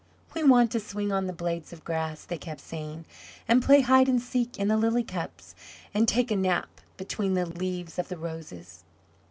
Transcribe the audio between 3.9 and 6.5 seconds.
and seek in the lily cups, and take a